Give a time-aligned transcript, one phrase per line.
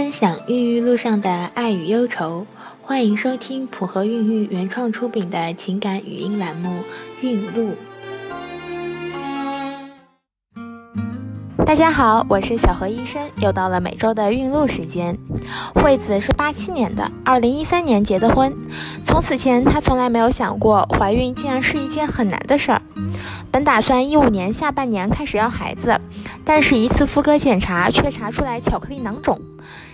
[0.00, 2.46] 分享孕育路上的爱与忧愁，
[2.80, 6.70] 欢迎收听普和孕育原创出品的情感语音栏目
[7.20, 7.74] 《孕路》。
[11.66, 15.18] 大家好，我是小何医生，又到了每周的孕路时间。
[15.74, 18.50] 惠子是八七年的，二零一三年结的婚。
[19.04, 22.80] 从此前，她从来没有想过怀孕竟然是一件很难的事儿。
[23.50, 26.00] 本打算一五年下半年开始要孩子，
[26.52, 29.40] 但是一次妇科检查却查出来巧克力囊肿。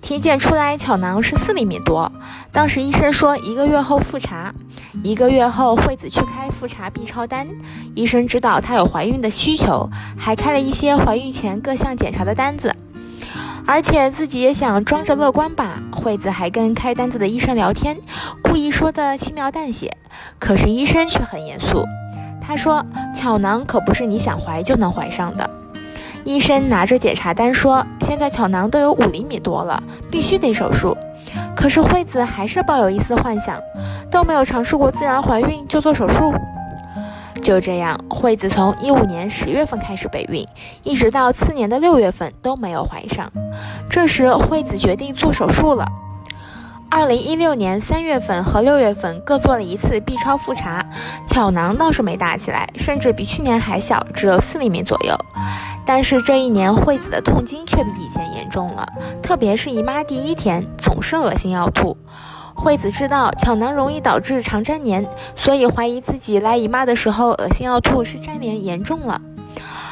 [0.00, 2.10] 体检出来，巧囊是四厘米多。
[2.50, 4.54] 当时医生说一个月后复查。
[5.04, 7.46] 一个月后，惠子去开复查 B 超单，
[7.94, 12.74] 医生知道她有怀孕的需求，还开了一些怀孕前各项检查的单子。
[13.66, 17.98] 而且自己也想装着乐观吧，惠子还跟开单子的医生聊天，
[18.42, 19.94] 故意说的轻描淡写。
[20.38, 21.84] 可是医生却很严肃，
[22.40, 22.82] 他说
[23.14, 25.50] 巧囊可不是你想怀就能怀上的。
[26.24, 30.96] 医生拿着检查单说：“现在巧囊都有五厘米多了，必须得手术。”
[31.54, 33.58] 可是惠子还是抱有一丝幻想，
[34.10, 36.32] 都没有尝试过自然怀孕就做手术。
[37.42, 40.46] 就这样，惠子从一五年十月份开始备孕，
[40.82, 43.30] 一直到次年的六月份都没有怀上。
[43.88, 45.86] 这时，惠子决定做手术了。
[46.90, 50.84] 二零一六年三月份和六月份各做了一次 B 超复查，
[51.26, 55.14] 巧囊倒是没大起来，甚至比去年还小，只有四厘米左右。
[55.88, 58.86] 但是这一年，惠子的痛经却比以前严重了，
[59.22, 61.96] 特别是姨妈第一天，总是恶心要吐。
[62.54, 69.22] 惠子知道巧囊容易导致肠粘连，所以怀疑自己来姨妈的时候恶心要吐是粘连严重了。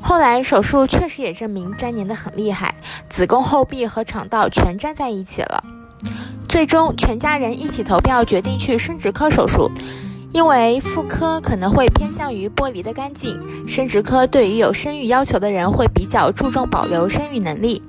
[0.00, 2.76] 后来手术确实也证明粘连的很厉害，
[3.08, 5.64] 子宫后壁和肠道全粘在一起了。
[6.48, 9.68] 最终，全家人一起投票决定去生殖科手术。
[10.32, 17.82] 因为妇科可能会偏向于剥离的干净，生殖科对于有生育要求的人会比较注重保留生育能力。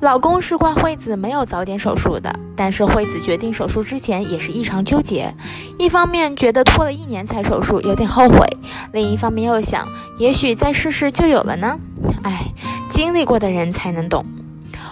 [0.00, 5.34] 老公是怪惠子没有早点手术的，但是惠子决定手术之前也是异常纠结，
[5.78, 8.46] 一方面觉得拖了一年才手术有点后悔，
[8.92, 9.86] 另一方面又想
[10.18, 11.78] 也许再试试就有了呢。
[12.22, 12.46] 哎，
[12.88, 14.24] 经历过的人才能懂。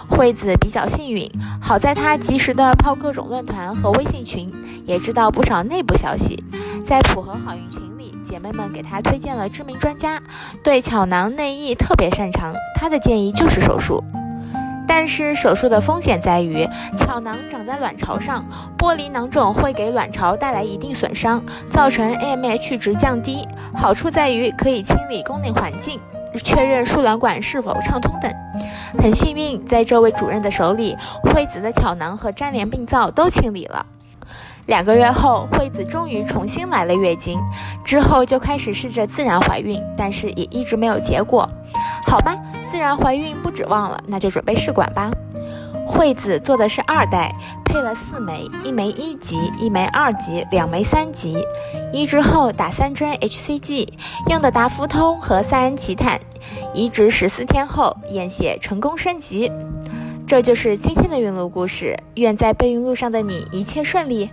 [0.09, 1.31] 惠子比较幸运，
[1.61, 4.51] 好在她及时的泡各种论坛和微信群，
[4.85, 6.43] 也知道不少内部消息。
[6.85, 10.21] 在普和好运群里，姐妹们给她推荐了知名专家，
[10.63, 12.53] 对巧囊内衣特别擅长。
[12.75, 14.03] 她的建议就是手术，
[14.87, 18.43] 但是手术的风险在于巧囊长在卵巢上，
[18.77, 23.47] 剥离囊肿会给卵巢带来一定损伤，造成 AMH 值降低。
[23.75, 25.99] 好处在于可以清理宫内环境。
[26.43, 28.31] 确认输卵管是否畅通等。
[28.97, 33.85] 很幸运，在这位主任的手里，惠子的巧囊和粘连病灶都清理了。
[34.65, 37.39] 两个月后，惠子终于重新来了月经，
[37.83, 41.49] 之后就开始试着自然怀孕，但是也一直没有结果。
[42.05, 42.35] 好吧，
[42.79, 45.11] 既然怀孕不指望了，那就准备试管吧。
[45.85, 47.35] 惠子做的是二代，
[47.65, 51.45] 配了四枚，一枚一级，一枚二级，两枚三级。
[51.91, 53.85] 移植后打三针 HCG，
[54.29, 56.21] 用的达芙通和塞恩奇坦。
[56.73, 59.51] 移植十四天后验血成功升级。
[60.25, 64.29] 这就是今天的孕路故事，愿在备孕路上的你一切顺利。